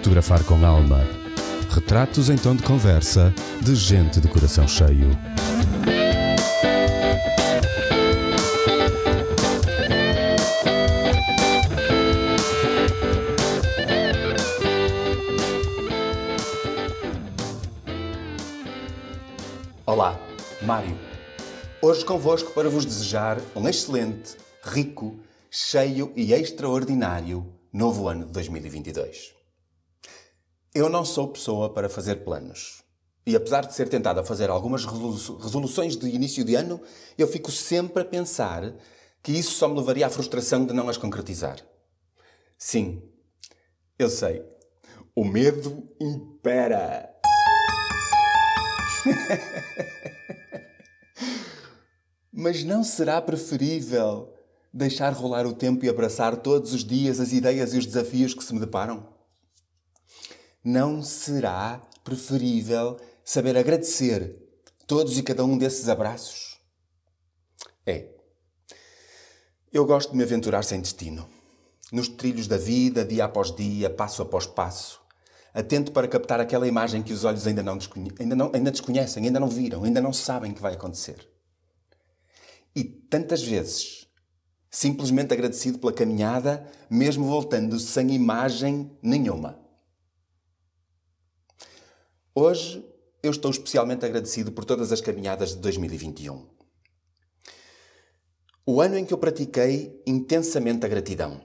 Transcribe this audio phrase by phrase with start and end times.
[0.00, 1.06] Fotografar com alma.
[1.68, 5.10] Retratos em tom de conversa de gente de coração cheio.
[19.84, 20.18] Olá,
[20.62, 20.96] Mário.
[21.82, 25.20] Hoje convosco para vos desejar um excelente, rico,
[25.50, 29.39] cheio e extraordinário novo ano de 2022.
[30.72, 32.84] Eu não sou pessoa para fazer planos.
[33.26, 36.80] E apesar de ser tentado a fazer algumas resoluções de início de ano,
[37.18, 38.76] eu fico sempre a pensar
[39.20, 41.58] que isso só me levaria à frustração de não as concretizar.
[42.56, 43.02] Sim,
[43.98, 44.44] eu sei.
[45.12, 47.10] O medo impera.
[52.32, 54.32] Mas não será preferível
[54.72, 58.44] deixar rolar o tempo e abraçar todos os dias as ideias e os desafios que
[58.44, 59.19] se me deparam?
[60.62, 64.36] Não será preferível saber agradecer
[64.86, 66.58] todos e cada um desses abraços?
[67.86, 68.08] É.
[69.72, 71.26] Eu gosto de me aventurar sem destino.
[71.90, 75.00] Nos trilhos da vida, dia após dia, passo após passo,
[75.54, 77.78] atento para captar aquela imagem que os olhos ainda não,
[78.18, 81.26] ainda não ainda desconhecem, ainda não viram, ainda não sabem que vai acontecer.
[82.76, 84.06] E tantas vezes,
[84.70, 89.69] simplesmente agradecido pela caminhada, mesmo voltando sem imagem nenhuma.
[92.32, 92.88] Hoje
[93.24, 96.46] eu estou especialmente agradecido por todas as caminhadas de 2021.
[98.64, 101.40] O ano em que eu pratiquei intensamente a gratidão.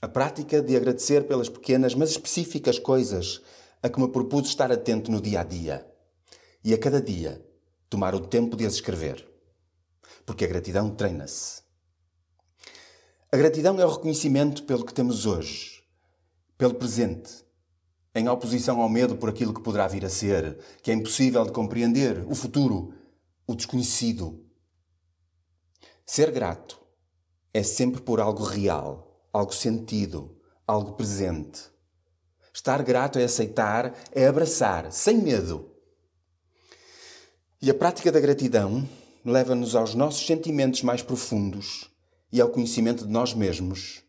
[0.00, 3.42] A prática de agradecer pelas pequenas, mas específicas coisas
[3.82, 5.86] a que me propus estar atento no dia a dia.
[6.64, 7.46] E a cada dia
[7.90, 9.28] tomar o tempo de as escrever.
[10.24, 11.60] Porque a gratidão treina-se.
[13.30, 15.84] A gratidão é o reconhecimento pelo que temos hoje,
[16.56, 17.44] pelo presente,
[18.14, 21.52] em oposição ao medo por aquilo que poderá vir a ser, que é impossível de
[21.52, 22.94] compreender, o futuro,
[23.46, 24.44] o desconhecido.
[26.04, 26.80] Ser grato
[27.54, 31.62] é sempre por algo real algo sentido, algo presente.
[32.52, 35.70] Estar grato é aceitar, é abraçar, sem medo.
[37.62, 38.88] E a prática da gratidão
[39.24, 41.90] leva-nos aos nossos sentimentos mais profundos
[42.32, 44.02] e ao conhecimento de nós mesmos.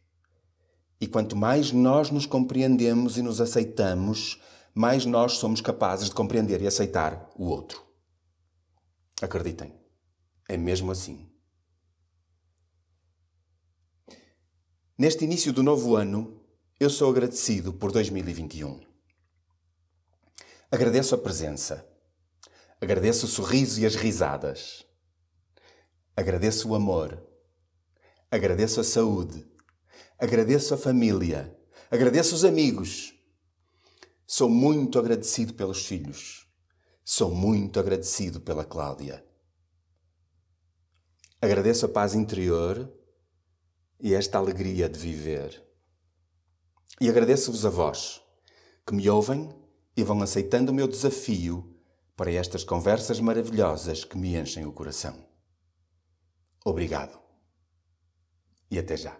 [1.02, 4.40] E quanto mais nós nos compreendemos e nos aceitamos,
[4.72, 7.84] mais nós somos capazes de compreender e aceitar o outro.
[9.20, 9.74] Acreditem,
[10.48, 11.28] é mesmo assim.
[14.96, 16.40] Neste início do novo ano,
[16.80, 18.80] eu sou agradecido por 2021.
[20.70, 21.84] Agradeço a presença.
[22.80, 24.86] Agradeço o sorriso e as risadas.
[26.16, 27.22] Agradeço o amor.
[28.30, 29.50] Agradeço a saúde.
[30.22, 31.60] Agradeço a família.
[31.90, 33.12] Agradeço os amigos.
[34.28, 36.48] Sou muito agradecido pelos filhos.
[37.04, 39.26] Sou muito agradecido pela Cláudia.
[41.42, 42.88] Agradeço a paz interior
[44.00, 45.60] e esta alegria de viver.
[47.00, 48.22] E agradeço-vos a vós,
[48.86, 49.50] que me ouvem
[49.98, 51.82] e vão aceitando o meu desafio
[52.16, 55.28] para estas conversas maravilhosas que me enchem o coração.
[56.64, 57.20] Obrigado.
[58.70, 59.20] E até já.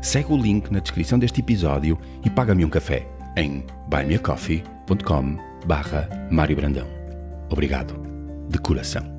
[0.00, 5.36] segue o link na descrição deste episódio e paga-me um café em buymeacoffee.com
[5.66, 6.86] barra Mário Brandão.
[7.50, 8.00] Obrigado
[8.48, 9.17] de coração.